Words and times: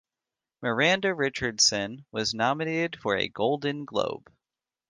Miranda 0.63 1.13
Richardson 1.13 2.07
was 2.11 2.33
nominated 2.33 2.99
for 2.99 3.15
a 3.15 3.27
Golden 3.27 3.85
Globe. 3.85 4.31